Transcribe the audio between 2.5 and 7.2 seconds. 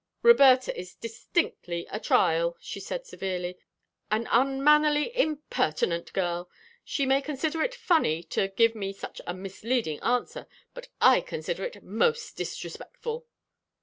she said, severely. "An unmannerly, impertinent girl. She